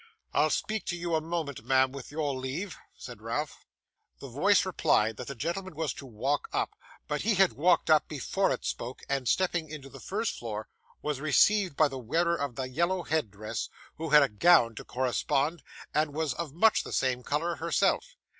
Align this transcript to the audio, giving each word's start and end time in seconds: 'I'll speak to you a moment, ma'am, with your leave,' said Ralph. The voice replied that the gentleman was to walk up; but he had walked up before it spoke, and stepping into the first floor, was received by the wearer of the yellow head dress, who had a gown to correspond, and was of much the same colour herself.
'I'll 0.33 0.49
speak 0.49 0.85
to 0.85 0.97
you 0.97 1.13
a 1.13 1.21
moment, 1.21 1.63
ma'am, 1.63 1.91
with 1.91 2.09
your 2.09 2.33
leave,' 2.33 2.75
said 2.97 3.21
Ralph. 3.21 3.67
The 4.17 4.29
voice 4.29 4.65
replied 4.65 5.17
that 5.17 5.27
the 5.27 5.35
gentleman 5.35 5.75
was 5.75 5.93
to 5.93 6.07
walk 6.07 6.47
up; 6.51 6.71
but 7.07 7.21
he 7.21 7.35
had 7.35 7.53
walked 7.53 7.91
up 7.91 8.07
before 8.07 8.49
it 8.51 8.65
spoke, 8.65 9.03
and 9.07 9.27
stepping 9.27 9.69
into 9.69 9.89
the 9.89 9.99
first 9.99 10.39
floor, 10.39 10.67
was 11.03 11.21
received 11.21 11.77
by 11.77 11.87
the 11.87 11.99
wearer 11.99 12.35
of 12.35 12.55
the 12.55 12.67
yellow 12.67 13.03
head 13.03 13.29
dress, 13.29 13.69
who 13.97 14.09
had 14.09 14.23
a 14.23 14.29
gown 14.29 14.73
to 14.73 14.83
correspond, 14.83 15.61
and 15.93 16.15
was 16.15 16.33
of 16.33 16.51
much 16.51 16.81
the 16.83 16.93
same 16.93 17.21
colour 17.21 17.57
herself. 17.57 18.15